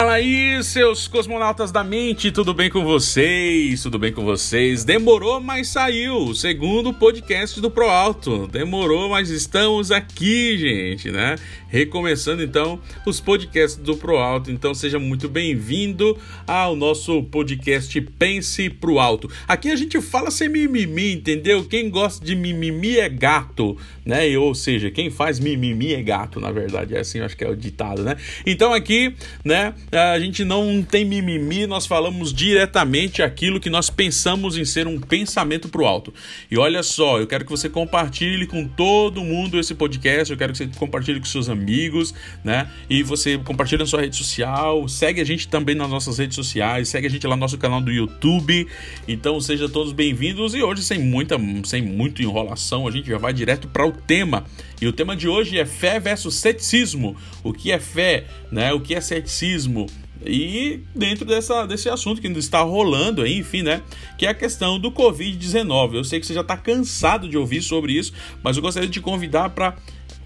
Fala 0.00 0.14
aí, 0.14 0.64
seus 0.64 1.06
cosmonautas 1.06 1.70
da 1.70 1.84
mente, 1.84 2.32
tudo 2.32 2.54
bem 2.54 2.70
com 2.70 2.82
vocês? 2.82 3.82
Tudo 3.82 3.98
bem 3.98 4.10
com 4.10 4.24
vocês? 4.24 4.82
Demorou, 4.82 5.42
mas 5.42 5.68
saiu. 5.68 6.34
Segundo 6.34 6.90
podcast 6.90 7.60
do 7.60 7.70
Pro 7.70 7.90
Alto. 7.90 8.46
Demorou, 8.46 9.10
mas 9.10 9.28
estamos 9.28 9.90
aqui, 9.92 10.56
gente, 10.56 11.10
né? 11.10 11.36
Recomeçando 11.68 12.42
então 12.42 12.80
os 13.04 13.20
podcasts 13.20 13.76
do 13.76 13.94
Pro 13.94 14.16
Alto. 14.16 14.50
Então 14.50 14.72
seja 14.72 14.98
muito 14.98 15.28
bem-vindo 15.28 16.16
ao 16.46 16.74
nosso 16.74 17.22
podcast 17.24 18.00
Pense 18.00 18.70
Pro 18.70 18.98
Alto. 18.98 19.30
Aqui 19.46 19.70
a 19.70 19.76
gente 19.76 20.00
fala 20.00 20.30
sem 20.30 20.48
mimimi, 20.48 21.12
entendeu? 21.12 21.62
Quem 21.62 21.90
gosta 21.90 22.24
de 22.24 22.34
mimimi 22.34 22.96
é 22.96 23.08
gato, 23.10 23.76
né? 24.02 24.26
Ou 24.38 24.54
seja, 24.54 24.90
quem 24.90 25.10
faz 25.10 25.38
mimimi 25.38 25.92
é 25.92 26.02
gato, 26.02 26.40
na 26.40 26.50
verdade. 26.50 26.96
É 26.96 27.00
assim, 27.00 27.20
acho 27.20 27.36
que 27.36 27.44
é 27.44 27.50
o 27.50 27.54
ditado, 27.54 28.02
né? 28.02 28.16
Então 28.46 28.72
aqui, 28.72 29.14
né? 29.44 29.74
A 29.92 30.20
gente 30.20 30.44
não 30.44 30.82
tem 30.82 31.04
mimimi, 31.04 31.66
nós 31.66 31.84
falamos 31.84 32.32
diretamente 32.32 33.22
aquilo 33.22 33.58
que 33.58 33.68
nós 33.68 33.90
pensamos 33.90 34.56
em 34.56 34.64
ser 34.64 34.86
um 34.86 35.00
pensamento 35.00 35.68
para 35.68 35.82
o 35.82 35.86
alto. 35.86 36.14
E 36.48 36.56
olha 36.56 36.82
só, 36.82 37.18
eu 37.18 37.26
quero 37.26 37.44
que 37.44 37.50
você 37.50 37.68
compartilhe 37.68 38.46
com 38.46 38.68
todo 38.68 39.24
mundo 39.24 39.58
esse 39.58 39.74
podcast, 39.74 40.30
eu 40.30 40.38
quero 40.38 40.52
que 40.52 40.58
você 40.58 40.68
compartilhe 40.78 41.18
com 41.18 41.26
seus 41.26 41.48
amigos, 41.48 42.14
né? 42.44 42.70
E 42.88 43.02
você 43.02 43.36
compartilhe 43.38 43.80
na 43.80 43.86
sua 43.86 44.00
rede 44.00 44.14
social, 44.16 44.88
segue 44.88 45.20
a 45.20 45.24
gente 45.24 45.48
também 45.48 45.74
nas 45.74 45.90
nossas 45.90 46.18
redes 46.18 46.36
sociais, 46.36 46.88
segue 46.88 47.08
a 47.08 47.10
gente 47.10 47.26
lá 47.26 47.34
no 47.34 47.40
nosso 47.40 47.58
canal 47.58 47.80
do 47.80 47.90
YouTube. 47.90 48.68
Então 49.08 49.40
sejam 49.40 49.68
todos 49.68 49.92
bem-vindos 49.92 50.54
e 50.54 50.62
hoje 50.62 50.84
sem 50.84 51.00
muita, 51.00 51.36
sem 51.64 51.82
muita 51.82 52.22
enrolação, 52.22 52.86
a 52.86 52.92
gente 52.92 53.08
já 53.08 53.18
vai 53.18 53.32
direto 53.32 53.66
para 53.66 53.84
o 53.84 53.90
tema. 53.90 54.44
E 54.80 54.86
o 54.86 54.92
tema 54.92 55.14
de 55.14 55.28
hoje 55.28 55.58
é 55.58 55.66
fé 55.66 56.00
versus 56.00 56.36
ceticismo. 56.36 57.14
O 57.44 57.52
que 57.52 57.70
é 57.70 57.78
fé, 57.78 58.24
né? 58.50 58.72
O 58.72 58.80
que 58.80 58.94
é 58.94 59.00
ceticismo? 59.00 59.79
E 60.24 60.80
dentro 60.94 61.24
dessa, 61.24 61.66
desse 61.66 61.88
assunto 61.88 62.20
que 62.20 62.26
ainda 62.26 62.38
está 62.38 62.60
rolando 62.60 63.22
aí, 63.22 63.38
enfim, 63.38 63.62
né? 63.62 63.82
Que 64.18 64.26
é 64.26 64.28
a 64.28 64.34
questão 64.34 64.78
do 64.78 64.90
Covid-19. 64.92 65.94
Eu 65.94 66.04
sei 66.04 66.20
que 66.20 66.26
você 66.26 66.34
já 66.34 66.42
está 66.42 66.56
cansado 66.56 67.28
de 67.28 67.38
ouvir 67.38 67.62
sobre 67.62 67.94
isso, 67.94 68.12
mas 68.42 68.56
eu 68.56 68.62
gostaria 68.62 68.88
de 68.88 68.92
te 68.92 69.00
convidar 69.00 69.50
para 69.50 69.76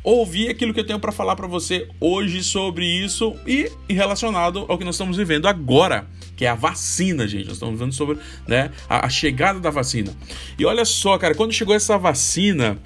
ouvir 0.05 0.51
aquilo 0.51 0.75
que 0.75 0.81
eu 0.81 0.87
tenho 0.87 0.99
para 0.99 1.11
falar 1.11 1.35
para 1.35 1.47
você 1.47 1.89
hoje 1.99 2.45
sobre 2.45 2.85
isso 2.85 3.35
e 3.47 3.71
relacionado 3.89 4.67
ao 4.69 4.77
que 4.77 4.85
nós 4.85 4.97
estamos 4.97 5.17
vivendo 5.17 5.49
agora, 5.49 6.07
que 6.37 6.45
é 6.45 6.49
a 6.49 6.55
vacina, 6.55 7.27
gente. 7.27 7.47
Nós 7.47 7.55
estamos 7.55 7.81
vendo 7.81 7.93
sobre 7.93 8.19
né, 8.47 8.71
a, 8.87 9.07
a 9.07 9.09
chegada 9.09 9.59
da 9.59 9.71
vacina. 9.71 10.15
E 10.59 10.67
olha 10.67 10.85
só, 10.85 11.17
cara, 11.17 11.35
quando 11.35 11.53
chegou 11.53 11.75
essa 11.75 11.97
vacina, 11.97 12.79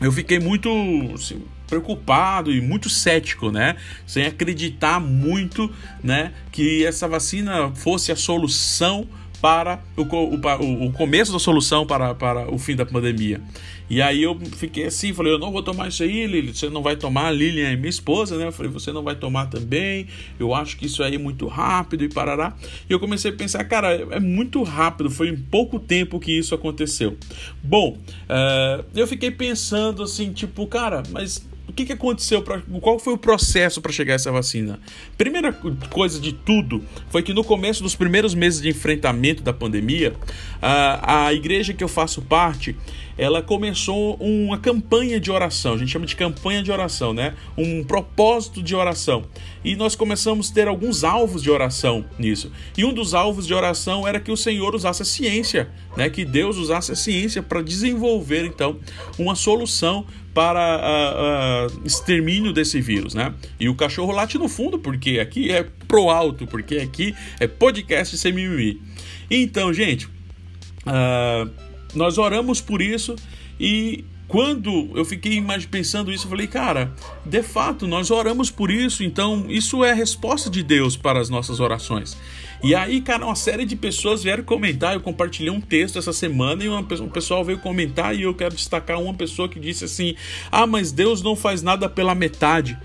eu 0.00 0.10
fiquei 0.10 0.38
muito. 0.38 0.70
Assim, 1.14 1.42
preocupado 1.66 2.52
e 2.52 2.60
muito 2.60 2.88
cético, 2.88 3.50
né? 3.50 3.76
Sem 4.06 4.24
acreditar 4.24 5.00
muito, 5.00 5.72
né? 6.02 6.32
Que 6.52 6.84
essa 6.84 7.06
vacina 7.08 7.72
fosse 7.74 8.12
a 8.12 8.16
solução 8.16 9.06
para 9.40 9.80
o, 9.96 10.02
o, 10.02 10.86
o 10.86 10.92
começo 10.92 11.32
da 11.32 11.38
solução 11.38 11.86
para, 11.86 12.14
para 12.14 12.52
o 12.52 12.58
fim 12.58 12.74
da 12.74 12.86
pandemia. 12.86 13.40
E 13.88 14.02
aí 14.02 14.22
eu 14.22 14.36
fiquei 14.56 14.86
assim, 14.86 15.12
falei, 15.12 15.32
eu 15.32 15.38
não 15.38 15.52
vou 15.52 15.62
tomar 15.62 15.88
isso 15.88 16.02
aí, 16.02 16.26
Lili, 16.26 16.52
você 16.52 16.68
não 16.68 16.82
vai 16.82 16.96
tomar, 16.96 17.30
Lilian 17.30 17.68
é 17.68 17.76
minha 17.76 17.88
esposa, 17.88 18.36
né? 18.36 18.46
Eu 18.46 18.52
falei, 18.52 18.70
você 18.70 18.90
não 18.90 19.02
vai 19.02 19.14
tomar 19.14 19.46
também, 19.46 20.08
eu 20.40 20.52
acho 20.52 20.76
que 20.76 20.86
isso 20.86 21.02
aí 21.04 21.14
é 21.14 21.18
muito 21.18 21.46
rápido 21.46 22.02
e 22.02 22.08
parará. 22.08 22.56
E 22.88 22.92
eu 22.92 22.98
comecei 22.98 23.30
a 23.30 23.34
pensar, 23.34 23.62
cara, 23.64 23.92
é 24.10 24.18
muito 24.18 24.62
rápido, 24.64 25.08
foi 25.08 25.28
em 25.28 25.36
pouco 25.36 25.78
tempo 25.78 26.18
que 26.18 26.36
isso 26.36 26.52
aconteceu. 26.52 27.16
Bom, 27.62 27.96
uh, 28.28 28.84
eu 28.92 29.06
fiquei 29.06 29.30
pensando 29.30 30.02
assim, 30.02 30.32
tipo, 30.32 30.66
cara, 30.66 31.04
mas 31.12 31.46
que, 31.76 31.84
que 31.84 31.92
aconteceu? 31.92 32.42
Pra, 32.42 32.62
qual 32.80 32.98
foi 32.98 33.12
o 33.12 33.18
processo 33.18 33.82
para 33.82 33.92
chegar 33.92 34.14
a 34.14 34.16
essa 34.16 34.32
vacina? 34.32 34.80
Primeira 35.18 35.52
coisa 35.52 36.18
de 36.18 36.32
tudo 36.32 36.82
foi 37.10 37.22
que 37.22 37.34
no 37.34 37.44
começo 37.44 37.82
dos 37.82 37.94
primeiros 37.94 38.34
meses 38.34 38.62
de 38.62 38.70
enfrentamento 38.70 39.42
da 39.42 39.52
pandemia, 39.52 40.14
a, 40.60 41.26
a 41.26 41.34
igreja 41.34 41.74
que 41.74 41.84
eu 41.84 41.88
faço 41.88 42.22
parte, 42.22 42.74
ela 43.18 43.42
começou 43.42 44.14
uma 44.16 44.58
campanha 44.58 45.18
de 45.18 45.30
oração. 45.30 45.74
A 45.74 45.78
gente 45.78 45.90
chama 45.90 46.06
de 46.06 46.14
campanha 46.14 46.62
de 46.62 46.70
oração, 46.70 47.12
né? 47.12 47.34
Um 47.56 47.82
propósito 47.82 48.62
de 48.62 48.74
oração. 48.74 49.24
E 49.64 49.74
nós 49.74 49.94
começamos 49.94 50.50
a 50.50 50.54
ter 50.54 50.68
alguns 50.68 51.02
alvos 51.02 51.42
de 51.42 51.50
oração 51.50 52.04
nisso. 52.18 52.52
E 52.76 52.84
um 52.84 52.92
dos 52.92 53.14
alvos 53.14 53.46
de 53.46 53.54
oração 53.54 54.06
era 54.06 54.20
que 54.20 54.30
o 54.30 54.36
Senhor 54.36 54.74
usasse 54.74 55.02
a 55.02 55.04
ciência, 55.04 55.68
né? 55.96 56.10
Que 56.10 56.24
Deus 56.24 56.56
usasse 56.56 56.92
a 56.92 56.96
ciência 56.96 57.42
para 57.42 57.62
desenvolver 57.62 58.44
então 58.44 58.78
uma 59.18 59.34
solução 59.34 60.06
para 60.34 61.70
uh, 61.70 61.74
uh, 61.74 61.86
extermínio 61.86 62.52
desse 62.52 62.78
vírus, 62.78 63.14
né? 63.14 63.32
E 63.58 63.70
o 63.70 63.74
cachorro 63.74 64.12
late 64.12 64.36
no 64.36 64.50
fundo, 64.50 64.78
porque 64.78 65.18
aqui 65.18 65.50
é 65.50 65.66
pro 65.88 66.10
alto, 66.10 66.46
porque 66.46 66.76
aqui 66.76 67.14
é 67.40 67.46
podcast 67.46 68.18
sem 68.18 68.32
mimimi. 68.32 68.82
Então, 69.30 69.72
gente, 69.72 70.06
uh, 70.84 71.50
nós 71.94 72.18
oramos 72.18 72.60
por 72.60 72.82
isso 72.82 73.16
e 73.58 74.04
quando 74.28 74.90
eu 74.94 75.04
fiquei 75.04 75.42
pensando 75.70 76.12
isso, 76.12 76.26
eu 76.26 76.30
falei, 76.30 76.48
cara, 76.48 76.92
de 77.24 77.42
fato, 77.42 77.86
nós 77.86 78.10
oramos 78.10 78.50
por 78.50 78.70
isso, 78.72 79.04
então 79.04 79.46
isso 79.48 79.84
é 79.84 79.92
a 79.92 79.94
resposta 79.94 80.50
de 80.50 80.64
Deus 80.64 80.96
para 80.96 81.20
as 81.20 81.28
nossas 81.28 81.60
orações. 81.60 82.16
E 82.62 82.74
aí, 82.74 83.00
cara, 83.00 83.24
uma 83.24 83.36
série 83.36 83.64
de 83.64 83.76
pessoas 83.76 84.22
vieram 84.24 84.42
comentar. 84.42 84.94
Eu 84.94 85.00
compartilhei 85.00 85.50
um 85.50 85.60
texto 85.60 85.98
essa 85.98 86.12
semana 86.12 86.64
e 86.64 86.68
uma, 86.68 86.80
um 86.80 87.08
pessoal 87.08 87.44
veio 87.44 87.58
comentar. 87.58 88.16
E 88.16 88.22
eu 88.22 88.34
quero 88.34 88.54
destacar 88.54 89.00
uma 89.00 89.14
pessoa 89.14 89.48
que 89.48 89.60
disse 89.60 89.84
assim: 89.84 90.16
Ah, 90.50 90.66
mas 90.66 90.90
Deus 90.90 91.22
não 91.22 91.36
faz 91.36 91.62
nada 91.62 91.88
pela 91.88 92.14
metade 92.14 92.76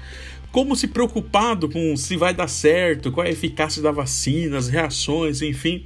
como 0.51 0.75
se 0.75 0.87
preocupado 0.87 1.69
com 1.69 1.95
se 1.95 2.17
vai 2.17 2.33
dar 2.33 2.47
certo, 2.47 3.11
qual 3.11 3.25
é 3.25 3.29
a 3.29 3.33
eficácia 3.33 3.81
da 3.81 3.91
vacina, 3.91 4.57
as 4.57 4.67
reações, 4.67 5.41
enfim. 5.41 5.83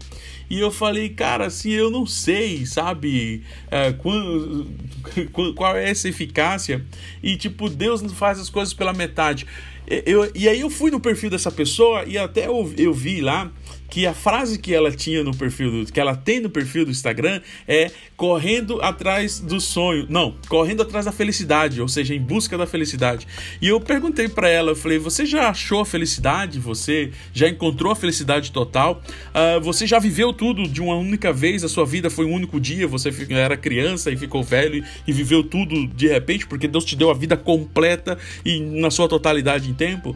E 0.50 0.59
eu 0.59 0.72
falei, 0.72 1.09
cara, 1.09 1.48
assim, 1.48 1.72
eu 1.72 1.90
não 1.90 2.06
sei, 2.06 2.66
sabe, 2.66 3.44
é, 3.70 3.94
qual, 5.56 5.75
é 5.75 5.90
essa 5.90 6.08
eficácia. 6.08 6.86
E, 7.22 7.36
tipo, 7.36 7.70
Deus 7.70 8.02
não 8.02 8.09
faz 8.09 8.40
as 8.40 8.50
coisas 8.50 8.74
pela 8.74 8.94
metade. 8.94 9.46
Eu, 9.88 10.31
e 10.34 10.50
aí 10.50 10.62
eu 10.62 10.70
fui 10.70 10.90
no 10.90 11.00
perfil 11.00 11.30
dessa 11.30 11.52
pessoa 11.52 12.04
e 12.06 12.18
até 12.18 12.48
eu, 12.48 12.74
eu 12.75 12.92
vi 12.92 13.22
lá 13.22 13.52
que 13.95 14.06
a 14.06 14.13
frase 14.13 14.59
que 14.59 14.73
ela 14.73 14.91
tinha 14.91 15.23
no 15.23 15.33
perfil 15.33 15.72
do, 15.72 15.89
que 15.89 16.01
ela 16.01 16.17
tem 16.17 16.41
no 16.41 16.50
perfil 16.50 16.83
do 16.83 16.91
Instagram 16.91 17.39
é 17.66 17.89
correndo 18.17 18.81
atrás 18.81 19.39
do 19.39 19.57
sonho, 19.61 20.06
não, 20.09 20.35
correndo 20.50 20.81
atrás 20.81 21.06
da 21.06 21.13
felicidade, 21.13 21.79
ou 21.81 21.88
seja, 21.88 22.13
em 22.13 22.19
busca 22.19 22.57
da 22.57 22.67
felicidade. 22.67 23.25
E 23.61 23.69
eu 23.69 23.79
perguntei 23.79 24.28
para 24.28 24.50
ela, 24.50 24.72
eu 24.72 24.75
falei, 24.75 25.00
você 25.00 25.25
já 25.25 25.47
achou 25.47 25.79
a 25.79 25.85
felicidade? 25.85 26.59
Você 26.59 27.11
já 27.31 27.47
encontrou 27.47 27.89
a 27.89 27.95
felicidade 27.95 28.51
total? 28.51 29.01
Uh, 29.29 29.61
você 29.61 29.88
já 29.88 29.97
viveu 29.97 30.33
tudo 30.33 30.67
de 30.67 30.81
uma 30.81 30.97
única 30.97 31.31
vez? 31.31 31.63
A 31.63 31.69
sua 31.69 31.85
vida 31.85 32.09
foi 32.09 32.25
um 32.25 32.33
único 32.33 32.59
dia? 32.59 32.85
Você 32.89 33.13
era 33.29 33.56
criança 33.56 34.12
e 34.12 34.17
ficou 34.17 34.44
velho 34.44 34.83
e 35.07 35.13
viveu 35.13 35.41
tudo 35.41 35.88
de 35.88 36.09
repente 36.09 36.45
porque 36.45 36.67
Deus 36.67 36.83
te 36.83 36.97
deu 36.97 37.09
a 37.09 37.13
vida 37.13 37.38
completa 37.38 38.17
e 38.44 38.59
na 38.59 38.91
sua 38.91 39.07
totalidade 39.07 39.69
em 39.69 39.73
tempo? 39.73 40.13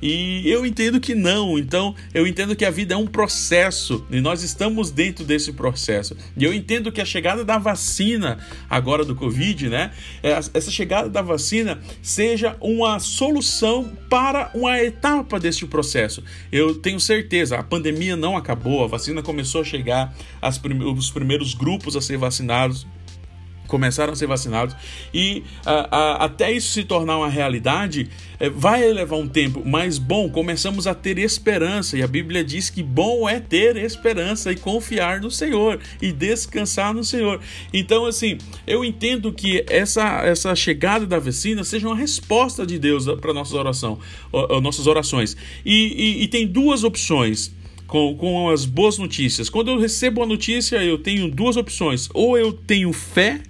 E 0.00 0.48
eu 0.48 0.64
entendo 0.64 1.00
que 1.00 1.14
não, 1.14 1.58
então 1.58 1.94
eu 2.14 2.26
entendo 2.26 2.54
que 2.54 2.64
a 2.64 2.70
vida 2.70 2.94
é 2.94 2.96
um 2.96 3.06
processo 3.06 4.06
e 4.10 4.20
nós 4.20 4.42
estamos 4.42 4.90
dentro 4.90 5.24
desse 5.24 5.52
processo. 5.52 6.16
E 6.36 6.44
eu 6.44 6.52
entendo 6.52 6.92
que 6.92 7.00
a 7.00 7.04
chegada 7.04 7.44
da 7.44 7.58
vacina 7.58 8.38
agora 8.70 9.04
do 9.04 9.14
Covid, 9.14 9.68
né? 9.68 9.90
É, 10.22 10.30
essa 10.30 10.70
chegada 10.70 11.08
da 11.08 11.22
vacina 11.22 11.80
seja 12.00 12.56
uma 12.60 12.98
solução 12.98 13.90
para 14.08 14.50
uma 14.54 14.80
etapa 14.80 15.40
deste 15.40 15.66
processo. 15.66 16.22
Eu 16.52 16.74
tenho 16.74 17.00
certeza, 17.00 17.58
a 17.58 17.62
pandemia 17.62 18.16
não 18.16 18.36
acabou, 18.36 18.84
a 18.84 18.86
vacina 18.86 19.22
começou 19.22 19.60
a 19.62 19.64
chegar, 19.64 20.14
os 20.96 21.10
primeiros 21.10 21.54
grupos 21.54 21.96
a 21.96 22.00
ser 22.00 22.16
vacinados 22.16 22.86
começaram 23.68 24.12
a 24.12 24.16
ser 24.16 24.26
vacinados 24.26 24.74
e 25.14 25.44
até 26.18 26.50
isso 26.50 26.72
se 26.72 26.82
tornar 26.82 27.18
uma 27.18 27.28
realidade 27.28 28.08
é, 28.40 28.48
vai 28.48 28.90
levar 28.92 29.16
um 29.16 29.28
tempo, 29.28 29.62
mas 29.64 29.98
bom, 29.98 30.28
começamos 30.28 30.86
a 30.86 30.94
ter 30.94 31.18
esperança 31.18 31.96
e 31.98 32.02
a 32.02 32.06
Bíblia 32.06 32.44
diz 32.44 32.70
que 32.70 32.82
bom 32.82 33.28
é 33.28 33.40
ter 33.40 33.76
esperança 33.76 34.52
e 34.52 34.56
confiar 34.56 35.20
no 35.20 35.30
Senhor 35.30 35.80
e 36.00 36.12
descansar 36.12 36.94
no 36.94 37.04
Senhor. 37.04 37.40
Então, 37.72 38.06
assim, 38.06 38.38
eu 38.66 38.84
entendo 38.84 39.32
que 39.32 39.64
essa, 39.68 40.22
essa 40.24 40.54
chegada 40.54 41.06
da 41.06 41.18
vacina 41.18 41.64
seja 41.64 41.86
uma 41.86 41.96
resposta 41.96 42.64
de 42.64 42.78
Deus 42.78 43.06
para 43.20 43.32
nossas 43.32 43.54
oração, 43.54 43.98
nossas 44.62 44.86
orações. 44.86 45.36
E, 45.64 46.20
e, 46.20 46.22
e 46.24 46.28
tem 46.28 46.46
duas 46.46 46.84
opções 46.84 47.52
com, 47.88 48.14
com 48.16 48.50
as 48.50 48.64
boas 48.64 48.98
notícias. 48.98 49.50
Quando 49.50 49.70
eu 49.70 49.78
recebo 49.78 50.22
a 50.22 50.26
notícia, 50.26 50.76
eu 50.84 50.98
tenho 50.98 51.28
duas 51.28 51.56
opções: 51.56 52.08
ou 52.14 52.38
eu 52.38 52.52
tenho 52.52 52.92
fé 52.92 53.40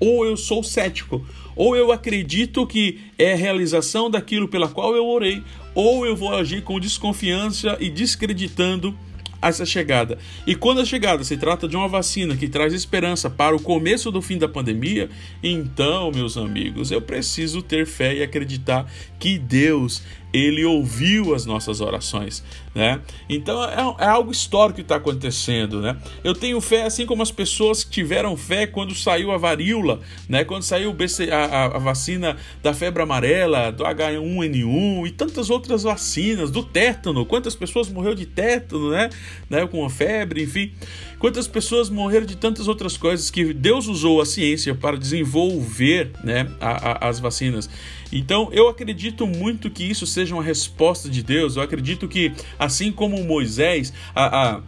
ou 0.00 0.24
eu 0.24 0.36
sou 0.36 0.64
cético, 0.64 1.24
ou 1.54 1.76
eu 1.76 1.92
acredito 1.92 2.66
que 2.66 3.00
é 3.18 3.34
a 3.34 3.36
realização 3.36 4.10
daquilo 4.10 4.48
pela 4.48 4.68
qual 4.68 4.96
eu 4.96 5.06
orei, 5.06 5.42
ou 5.74 6.06
eu 6.06 6.16
vou 6.16 6.34
agir 6.34 6.62
com 6.62 6.80
desconfiança 6.80 7.76
e 7.78 7.90
descreditando 7.90 8.96
essa 9.42 9.64
chegada. 9.64 10.18
E 10.46 10.54
quando 10.54 10.80
a 10.80 10.84
chegada 10.84 11.24
se 11.24 11.36
trata 11.36 11.66
de 11.66 11.76
uma 11.76 11.88
vacina 11.88 12.36
que 12.36 12.48
traz 12.48 12.72
esperança 12.72 13.30
para 13.30 13.56
o 13.56 13.60
começo 13.60 14.10
do 14.10 14.20
fim 14.20 14.36
da 14.36 14.48
pandemia, 14.48 15.08
então, 15.42 16.10
meus 16.10 16.36
amigos, 16.36 16.90
eu 16.90 17.00
preciso 17.00 17.62
ter 17.62 17.86
fé 17.86 18.16
e 18.16 18.22
acreditar 18.22 18.90
que 19.18 19.38
Deus 19.38 20.02
ele 20.32 20.64
ouviu 20.64 21.34
as 21.34 21.44
nossas 21.44 21.80
orações, 21.80 22.44
né? 22.74 23.00
Então 23.28 23.64
é, 23.64 24.04
é 24.04 24.06
algo 24.06 24.30
histórico 24.30 24.76
que 24.76 24.82
está 24.82 24.96
acontecendo, 24.96 25.80
né? 25.80 25.96
Eu 26.22 26.34
tenho 26.34 26.60
fé, 26.60 26.84
assim 26.84 27.04
como 27.04 27.22
as 27.22 27.30
pessoas 27.30 27.82
que 27.82 27.90
tiveram 27.90 28.36
fé 28.36 28.66
quando 28.66 28.94
saiu 28.94 29.32
a 29.32 29.36
varíola, 29.36 30.00
né? 30.28 30.44
Quando 30.44 30.62
saiu 30.62 30.92
BC, 30.92 31.30
a, 31.30 31.66
a, 31.66 31.78
vacina 31.78 32.36
da 32.62 32.72
febre 32.72 33.02
amarela, 33.02 33.72
do 33.72 33.84
H1N1 33.84 35.06
e 35.06 35.10
tantas 35.10 35.50
outras 35.50 35.82
vacinas, 35.82 36.50
do 36.50 36.62
tétano. 36.62 37.26
Quantas 37.26 37.54
pessoas 37.54 37.88
morreram 37.88 38.14
de 38.14 38.26
tétano, 38.26 38.90
né? 38.90 39.10
né? 39.48 39.66
Com 39.66 39.84
a 39.84 39.90
febre, 39.90 40.42
enfim. 40.42 40.72
Quantas 41.18 41.46
pessoas 41.46 41.90
morreram 41.90 42.24
de 42.24 42.36
tantas 42.36 42.68
outras 42.68 42.96
coisas 42.96 43.30
que 43.30 43.52
Deus 43.52 43.86
usou 43.86 44.20
a 44.20 44.26
ciência 44.26 44.74
para 44.74 44.96
desenvolver, 44.96 46.12
né? 46.22 46.50
A, 46.60 47.06
a, 47.06 47.08
as 47.08 47.18
vacinas. 47.20 47.68
Então 48.12 48.48
eu 48.52 48.68
acredito 48.68 49.26
muito 49.26 49.70
que 49.70 49.84
isso 49.84 50.06
seja 50.06 50.34
uma 50.34 50.42
resposta 50.42 51.08
de 51.08 51.22
Deus. 51.22 51.56
Eu 51.56 51.62
acredito 51.62 52.08
que, 52.08 52.32
assim 52.58 52.90
como 52.90 53.22
Moisés, 53.24 53.92
a, 54.14 54.56
a 54.56 54.62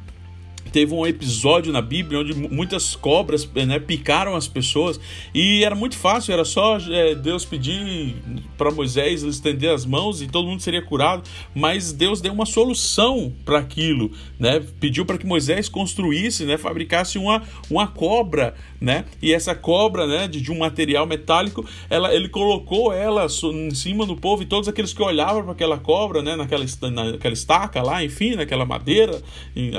teve 0.72 0.94
um 0.94 1.06
episódio 1.06 1.72
na 1.72 1.82
Bíblia 1.82 2.20
onde 2.20 2.34
muitas 2.34 2.96
cobras 2.96 3.48
né, 3.54 3.78
picaram 3.78 4.34
as 4.34 4.48
pessoas 4.48 4.98
e 5.34 5.62
era 5.62 5.74
muito 5.74 5.96
fácil, 5.96 6.32
era 6.32 6.44
só 6.44 6.78
é, 6.78 7.14
Deus 7.14 7.44
pedir 7.44 8.16
para 8.56 8.70
Moisés 8.70 9.22
estender 9.22 9.70
as 9.70 9.84
mãos 9.84 10.22
e 10.22 10.26
todo 10.26 10.48
mundo 10.48 10.62
seria 10.62 10.82
curado, 10.82 11.28
mas 11.54 11.92
Deus 11.92 12.20
deu 12.20 12.32
uma 12.32 12.46
solução 12.46 13.32
para 13.44 13.58
aquilo, 13.58 14.10
né? 14.38 14.64
Pediu 14.80 15.04
para 15.04 15.18
que 15.18 15.26
Moisés 15.26 15.68
construísse, 15.68 16.44
né, 16.44 16.56
fabricasse 16.56 17.18
uma, 17.18 17.42
uma 17.70 17.86
cobra, 17.86 18.54
né? 18.82 19.04
E 19.22 19.32
essa 19.32 19.54
cobra, 19.54 20.06
né, 20.06 20.26
de, 20.26 20.40
de 20.40 20.50
um 20.50 20.58
material 20.58 21.06
metálico, 21.06 21.64
ela, 21.88 22.12
ele 22.12 22.28
colocou 22.28 22.92
ela 22.92 23.26
em 23.26 23.70
cima 23.70 24.04
do 24.04 24.16
povo 24.16 24.42
e 24.42 24.46
todos 24.46 24.68
aqueles 24.68 24.92
que 24.92 25.00
olhavam 25.00 25.44
para 25.44 25.52
aquela 25.52 25.78
cobra, 25.78 26.20
né, 26.20 26.34
naquela, 26.34 26.64
naquela 26.90 27.32
estaca 27.32 27.80
lá, 27.80 28.04
enfim, 28.04 28.34
naquela 28.34 28.66
madeira 28.66 29.22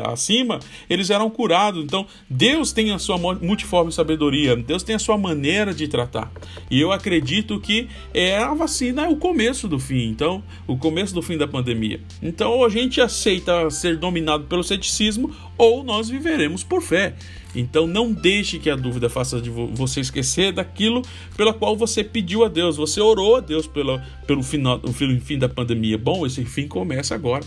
acima, 0.06 0.60
eles 0.90 1.10
eram 1.10 1.30
curados. 1.30 1.84
Então, 1.84 2.08
Deus 2.30 2.72
tem 2.72 2.92
a 2.92 3.00
sua 3.00 3.18
multiforme 3.18 3.92
sabedoria, 3.92 4.56
Deus 4.56 4.84
tem 4.84 4.96
a 4.96 5.00
sua 5.00 5.18
maneira 5.18 5.74
de 5.74 5.88
tratar. 5.88 6.32
E 6.72 6.80
eu 6.80 6.92
acredito 6.92 7.60
que 7.60 7.90
é 8.14 8.38
a 8.38 8.54
vacina 8.54 9.06
é 9.06 9.10
o 9.10 9.18
começo 9.18 9.68
do 9.68 9.78
fim, 9.78 10.08
então, 10.08 10.42
o 10.66 10.78
começo 10.78 11.14
do 11.14 11.22
fim 11.22 11.38
da 11.38 11.48
pandemia. 11.48 12.00
Então, 12.22 12.52
ou 12.52 12.66
a 12.66 12.70
gente 12.70 13.02
aceita 13.02 13.70
ser 13.70 13.98
dominado 13.98 14.46
pelo 14.46 14.64
ceticismo, 14.64 15.36
ou 15.58 15.84
nós 15.84 16.08
viveremos 16.08 16.64
por 16.64 16.82
fé. 16.82 17.16
Então 17.56 17.86
não 17.86 18.12
deixe 18.12 18.60
que 18.60 18.70
a 18.70 18.76
dúvida 18.76 19.10
faça 19.10 19.40
de 19.42 19.50
você 19.50 20.00
esquecer 20.00 20.52
daquilo 20.52 21.02
pela 21.38 21.54
qual 21.54 21.76
você 21.76 22.04
pediu 22.04 22.44
a 22.44 22.48
Deus. 22.48 22.78
Você 22.78 23.00
orou 23.00 23.36
a 23.36 23.40
Deus 23.40 23.68
pelo, 23.68 24.02
pelo, 24.26 24.44
final, 24.44 24.80
pelo 24.80 25.20
fim 25.22 25.38
da 25.38 25.48
pandemia. 25.48 25.98
Bom, 25.98 26.26
esse 26.26 26.44
fim 26.46 26.68
começa 26.68 27.14
agora. 27.14 27.44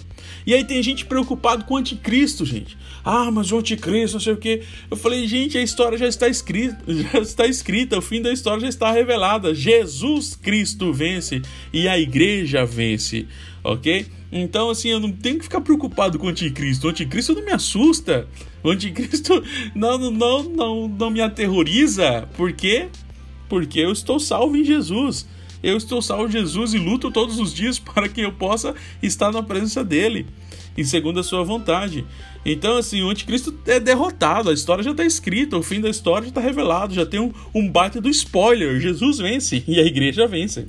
E 0.47 0.55
aí 0.55 0.65
tem 0.65 0.83
gente 0.83 1.05
preocupado 1.05 1.65
com 1.65 1.75
o 1.75 1.77
anticristo, 1.77 2.45
gente. 2.45 2.77
Ah, 3.05 3.31
mas 3.31 3.51
o 3.53 3.59
anticristo, 3.59 4.17
não 4.17 4.21
sei 4.21 4.33
o 4.33 4.37
que. 4.37 4.63
Eu 4.91 4.97
falei, 4.97 5.27
gente, 5.27 5.59
a 5.59 5.63
história 5.63 5.99
já 5.99 6.07
está 6.07 6.29
escrita, 6.29 6.79
já 7.13 7.19
está 7.19 7.47
escrita, 7.47 7.99
o 7.99 8.03
fim 8.03 8.23
da 8.23 8.33
história 8.33 8.61
já 8.61 8.69
está 8.69 8.91
revelada. 8.91 9.55
Jesus 9.55 10.35
Cristo 10.35 10.93
vence 10.93 11.43
e 11.73 11.89
a 11.89 11.99
igreja 11.99 12.65
vence, 12.65 13.27
ok? 13.63 14.07
Então, 14.31 14.71
assim, 14.71 14.89
eu 14.89 15.01
não 15.01 15.13
tenho 15.13 15.39
que 15.39 15.45
ficar 15.45 15.61
preocupado 15.61 16.19
com 16.19 16.27
o 16.27 16.29
anticristo. 16.29 16.87
O 16.87 16.91
anticristo 16.91 17.35
não 17.35 17.45
me 17.45 17.53
assusta. 17.53 18.29
O 18.67 18.71
anticristo 18.71 19.45
não, 19.77 19.97
não, 20.11 20.43
não, 20.43 20.89
não 20.89 21.09
me 21.09 21.21
aterroriza. 21.21 22.29
Por 22.37 22.53
quê? 22.53 22.89
Porque 23.49 23.79
eu 23.79 23.93
estou 23.93 24.19
salvo 24.19 24.57
em 24.57 24.65
Jesus. 24.65 25.25
Eu 25.63 25.77
estou 25.77 26.03
salvo 26.03 26.27
em 26.27 26.33
Jesus 26.33 26.75
e 26.75 26.79
luto 26.79 27.13
todos 27.13 27.39
os 27.39 27.55
dias 27.55 27.79
para 27.81 28.09
que 28.09 28.23
eu 28.23 28.33
possa 28.33 28.75
estar 29.01 29.31
na 29.31 29.41
presença 29.41 29.85
dele 29.85 30.27
e 30.77 30.85
segundo 30.85 31.21
a 31.21 31.23
sua 31.23 31.45
vontade. 31.45 32.05
Então, 32.45 32.77
assim, 32.77 33.03
o 33.03 33.09
anticristo 33.09 33.57
é 33.67 33.79
derrotado, 33.79 34.51
a 34.51 34.53
história 34.53 34.83
já 34.83 34.91
está 34.91 35.05
escrita, 35.05 35.57
o 35.57 35.63
fim 35.63 35.81
da 35.81 35.89
história 35.89 36.25
já 36.25 36.31
está 36.31 36.41
revelado, 36.41 36.93
já 36.93 37.07
tem 37.07 37.21
um, 37.21 37.33
um 37.55 37.71
baita 37.71 38.01
do 38.01 38.09
spoiler. 38.09 38.81
Jesus 38.81 39.19
vence 39.19 39.63
e 39.67 39.79
a 39.79 39.85
igreja 39.85 40.27
vence. 40.27 40.67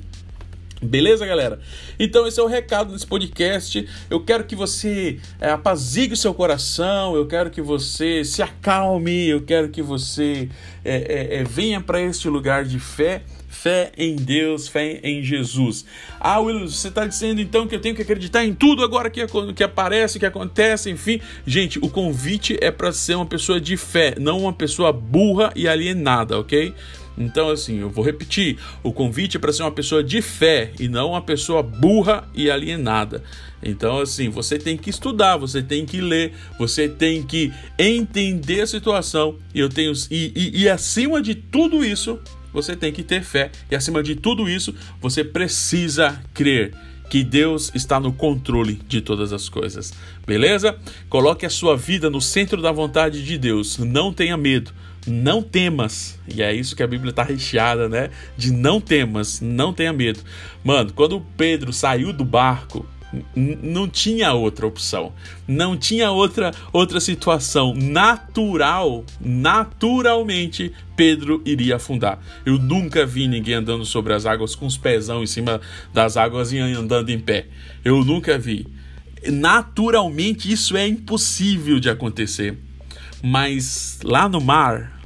Beleza, 0.80 1.26
galera? 1.26 1.58
Então, 1.98 2.26
esse 2.26 2.38
é 2.38 2.42
o 2.42 2.46
recado 2.46 2.92
desse 2.92 3.06
podcast. 3.06 3.86
Eu 4.08 4.20
quero 4.24 4.44
que 4.44 4.54
você 4.54 5.18
é, 5.40 5.50
apazigue 5.50 6.14
o 6.14 6.16
seu 6.16 6.32
coração, 6.32 7.16
eu 7.16 7.26
quero 7.26 7.50
que 7.50 7.60
você 7.60 8.24
se 8.24 8.42
acalme, 8.42 9.28
eu 9.28 9.42
quero 9.42 9.70
que 9.70 9.82
você 9.82 10.48
é, 10.84 10.96
é, 10.96 11.40
é 11.40 11.44
venha 11.44 11.80
para 11.80 12.00
este 12.00 12.28
lugar 12.28 12.64
de 12.64 12.78
fé. 12.78 13.22
Fé 13.50 13.90
em 13.96 14.14
Deus, 14.14 14.68
fé 14.68 15.00
em 15.02 15.22
Jesus. 15.22 15.84
Ah, 16.20 16.38
Will, 16.38 16.68
você 16.68 16.88
está 16.88 17.06
dizendo 17.06 17.40
então 17.40 17.66
que 17.66 17.74
eu 17.74 17.80
tenho 17.80 17.94
que 17.94 18.02
acreditar 18.02 18.44
em 18.44 18.54
tudo 18.54 18.84
agora 18.84 19.10
que, 19.10 19.26
que 19.56 19.64
aparece, 19.64 20.18
que 20.18 20.26
acontece, 20.26 20.90
enfim. 20.90 21.20
Gente, 21.44 21.78
o 21.78 21.88
convite 21.88 22.56
é 22.60 22.70
para 22.70 22.92
ser 22.92 23.16
uma 23.16 23.26
pessoa 23.26 23.58
de 23.60 23.76
fé, 23.76 24.14
não 24.20 24.42
uma 24.42 24.52
pessoa 24.52 24.92
burra 24.92 25.50
e 25.56 25.66
alienada, 25.66 26.38
ok? 26.38 26.72
Então, 27.18 27.50
assim, 27.50 27.80
eu 27.80 27.90
vou 27.90 28.04
repetir: 28.04 28.56
o 28.82 28.92
convite 28.92 29.36
é 29.36 29.40
para 29.40 29.52
ser 29.52 29.62
uma 29.62 29.72
pessoa 29.72 30.02
de 30.02 30.22
fé 30.22 30.72
e 30.78 30.88
não 30.88 31.10
uma 31.10 31.20
pessoa 31.20 31.62
burra 31.62 32.28
e 32.34 32.50
alienada. 32.50 33.22
Então, 33.62 33.98
assim, 33.98 34.28
você 34.28 34.56
tem 34.56 34.76
que 34.76 34.88
estudar, 34.88 35.36
você 35.36 35.60
tem 35.60 35.84
que 35.84 36.00
ler, 36.00 36.32
você 36.58 36.88
tem 36.88 37.22
que 37.22 37.52
entender 37.76 38.60
a 38.60 38.66
situação. 38.66 39.36
E 39.52 39.58
eu 39.58 39.68
tenho 39.68 39.92
e, 40.10 40.32
e, 40.34 40.62
e 40.62 40.68
acima 40.68 41.20
de 41.20 41.34
tudo 41.34 41.84
isso, 41.84 42.20
você 42.52 42.76
tem 42.76 42.92
que 42.92 43.02
ter 43.02 43.22
fé. 43.22 43.50
E 43.68 43.74
acima 43.74 44.02
de 44.02 44.14
tudo 44.14 44.48
isso, 44.48 44.72
você 45.00 45.24
precisa 45.24 46.22
crer 46.32 46.72
que 47.10 47.24
Deus 47.24 47.72
está 47.74 47.98
no 47.98 48.12
controle 48.12 48.80
de 48.86 49.00
todas 49.00 49.32
as 49.32 49.48
coisas. 49.48 49.92
Beleza? 50.26 50.78
Coloque 51.08 51.46
a 51.46 51.50
sua 51.50 51.74
vida 51.76 52.10
no 52.10 52.20
centro 52.20 52.60
da 52.60 52.70
vontade 52.70 53.24
de 53.24 53.38
Deus. 53.38 53.78
Não 53.78 54.12
tenha 54.12 54.36
medo 54.36 54.72
não 55.08 55.42
temas. 55.42 56.18
E 56.32 56.42
é 56.42 56.52
isso 56.52 56.76
que 56.76 56.82
a 56.82 56.86
Bíblia 56.86 57.10
está 57.10 57.22
recheada, 57.22 57.88
né? 57.88 58.10
De 58.36 58.52
não 58.52 58.80
temas, 58.80 59.40
não 59.40 59.72
tenha 59.72 59.92
medo. 59.92 60.20
Mano, 60.62 60.92
quando 60.92 61.24
Pedro 61.36 61.72
saiu 61.72 62.12
do 62.12 62.24
barco, 62.24 62.86
não 63.34 63.88
tinha 63.88 64.32
outra 64.34 64.66
opção, 64.66 65.12
não 65.46 65.76
tinha 65.76 66.10
outra 66.10 66.52
outra 66.72 67.00
situação 67.00 67.74
natural, 67.74 69.04
naturalmente 69.18 70.72
Pedro 70.94 71.40
iria 71.44 71.76
afundar. 71.76 72.18
Eu 72.44 72.58
nunca 72.58 73.06
vi 73.06 73.26
ninguém 73.26 73.54
andando 73.54 73.84
sobre 73.84 74.12
as 74.12 74.26
águas 74.26 74.54
com 74.54 74.66
os 74.66 74.76
pezão 74.76 75.22
em 75.22 75.26
cima 75.26 75.60
das 75.92 76.16
águas 76.16 76.52
e 76.52 76.58
andando 76.58 77.08
em 77.08 77.18
pé. 77.18 77.46
Eu 77.84 78.04
nunca 78.04 78.38
vi. 78.38 78.66
Naturalmente 79.26 80.50
isso 80.52 80.76
é 80.76 80.86
impossível 80.86 81.80
de 81.80 81.88
acontecer. 81.88 82.58
Mas 83.22 83.98
lá 84.04 84.28
no 84.28 84.40
mar, 84.40 84.97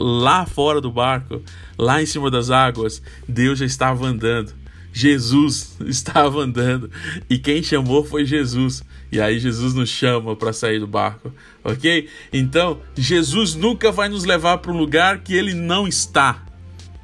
lá 0.00 0.46
fora 0.46 0.80
do 0.80 0.90
barco, 0.90 1.42
lá 1.78 2.02
em 2.02 2.06
cima 2.06 2.30
das 2.30 2.50
águas, 2.50 3.02
Deus 3.28 3.58
já 3.58 3.66
estava 3.66 4.06
andando. 4.06 4.54
Jesus 4.92 5.76
estava 5.86 6.40
andando 6.40 6.90
e 7.28 7.38
quem 7.38 7.62
chamou 7.62 8.02
foi 8.02 8.24
Jesus. 8.24 8.82
E 9.12 9.20
aí 9.20 9.38
Jesus 9.38 9.74
nos 9.74 9.88
chama 9.88 10.34
para 10.36 10.52
sair 10.52 10.78
do 10.78 10.86
barco, 10.86 11.32
ok? 11.64 12.08
Então 12.32 12.80
Jesus 12.96 13.54
nunca 13.54 13.92
vai 13.92 14.08
nos 14.08 14.24
levar 14.24 14.58
para 14.58 14.72
um 14.72 14.76
lugar 14.76 15.18
que 15.18 15.34
ele 15.34 15.52
não 15.52 15.86
está. 15.86 16.44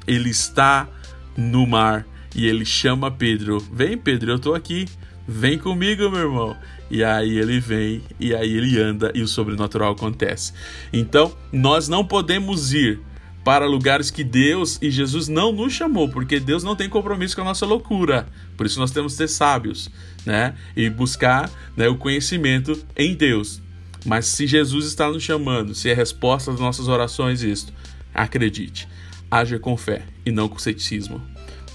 Ele 0.07 0.29
está 0.29 0.87
no 1.35 1.67
mar 1.67 2.07
e 2.33 2.47
ele 2.47 2.65
chama 2.65 3.11
Pedro: 3.11 3.59
Vem, 3.71 3.97
Pedro, 3.97 4.31
eu 4.31 4.35
estou 4.37 4.55
aqui. 4.55 4.85
Vem 5.27 5.59
comigo, 5.59 6.09
meu 6.09 6.21
irmão. 6.21 6.55
E 6.89 7.03
aí 7.03 7.37
ele 7.37 7.59
vem, 7.59 8.01
e 8.19 8.33
aí 8.33 8.55
ele 8.55 8.79
anda, 8.79 9.11
e 9.13 9.21
o 9.21 9.27
sobrenatural 9.27 9.91
acontece. 9.91 10.53
Então, 10.91 11.33
nós 11.51 11.87
não 11.87 12.05
podemos 12.05 12.73
ir 12.73 12.99
para 13.43 13.65
lugares 13.65 14.11
que 14.11 14.25
Deus 14.25 14.77
e 14.81 14.91
Jesus 14.91 15.29
não 15.29 15.53
nos 15.53 15.71
chamou, 15.71 16.09
porque 16.09 16.37
Deus 16.37 16.63
não 16.63 16.75
tem 16.75 16.89
compromisso 16.89 17.33
com 17.33 17.43
a 17.43 17.45
nossa 17.45 17.65
loucura. 17.65 18.27
Por 18.57 18.65
isso 18.65 18.77
nós 18.77 18.91
temos 18.91 19.13
que 19.13 19.19
ser 19.19 19.29
sábios, 19.29 19.89
né? 20.25 20.53
E 20.75 20.89
buscar 20.89 21.49
né, 21.75 21.87
o 21.87 21.95
conhecimento 21.95 22.77
em 22.95 23.15
Deus. 23.15 23.61
Mas 24.05 24.25
se 24.25 24.45
Jesus 24.45 24.85
está 24.85 25.09
nos 25.09 25.23
chamando, 25.23 25.73
se 25.73 25.89
é 25.89 25.93
resposta 25.93 26.51
às 26.51 26.59
nossas 26.59 26.89
orações 26.89 27.41
isto, 27.41 27.71
acredite, 28.13 28.87
haja 29.31 29.57
com 29.57 29.77
fé 29.77 30.03
e 30.25 30.31
não 30.31 30.49
com 30.49 30.59
ceticismo. 30.59 31.21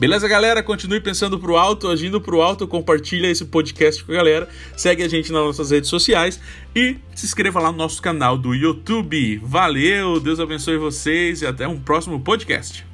Beleza, 0.03 0.27
galera? 0.27 0.65
Continue 0.65 1.01
pensando 1.01 1.39
pro 1.39 1.57
alto, 1.57 1.87
agindo 1.87 2.21
pro 2.21 2.43
alto, 2.43 2.67
compartilha 2.67 3.29
esse 3.29 3.45
podcast 3.45 4.03
com 4.03 4.11
a 4.11 4.17
galera, 4.17 4.49
segue 4.77 5.01
a 5.01 5.07
gente 5.07 5.31
nas 5.31 5.45
nossas 5.45 5.71
redes 5.71 5.89
sociais 5.89 6.41
e 6.75 6.97
se 7.15 7.25
inscreva 7.25 7.61
lá 7.61 7.71
no 7.71 7.79
nosso 7.79 8.03
canal 8.03 8.37
do 8.37 8.53
YouTube. 8.53 9.41
Valeu, 9.45 10.19
Deus 10.19 10.41
abençoe 10.41 10.77
vocês 10.77 11.43
e 11.43 11.47
até 11.47 11.69
um 11.69 11.79
próximo 11.79 12.19
podcast. 12.19 12.85